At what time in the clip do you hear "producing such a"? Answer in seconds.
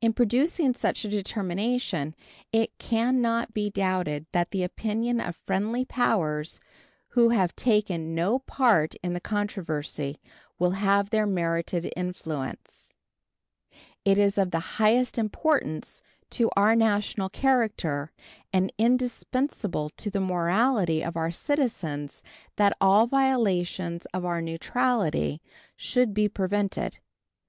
0.12-1.08